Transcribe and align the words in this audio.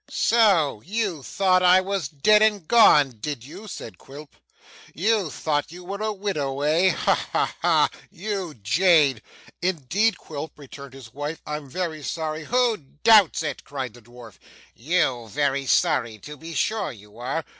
'So 0.09 0.81
you 0.83 1.21
thought 1.21 1.61
I 1.61 1.79
was 1.79 2.07
dead 2.09 2.41
and 2.41 2.67
gone, 2.67 3.19
did 3.19 3.43
you?' 3.45 3.67
said 3.67 3.99
Quilp. 3.99 4.35
'You 4.95 5.29
thought 5.29 5.71
you 5.71 5.83
were 5.83 6.01
a 6.01 6.11
widow, 6.11 6.61
eh? 6.61 6.89
Ha, 6.89 7.27
ha, 7.31 7.55
ha, 7.61 7.89
you 8.09 8.55
jade.' 8.55 9.21
'Indeed, 9.61 10.17
Quilp,' 10.17 10.57
returned 10.57 10.93
his 10.95 11.13
wife. 11.13 11.39
'I'm 11.45 11.69
very 11.69 12.01
sorry' 12.01 12.45
'Who 12.45 12.77
doubts 13.03 13.43
it!' 13.43 13.63
cried 13.63 13.93
the 13.93 14.01
dwarf. 14.01 14.39
'You 14.73 15.27
very 15.29 15.67
sorry! 15.67 16.17
to 16.17 16.35
be 16.35 16.55
sure 16.55 16.91
you 16.91 17.19
are. 17.19 17.45